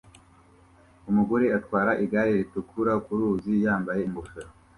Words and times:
Umugore 1.09 1.45
atwara 1.57 1.91
igare 2.03 2.31
ritukura 2.39 2.93
ku 3.05 3.11
ruzi 3.19 3.53
yambaye 3.65 4.01
ingofero 4.07 4.49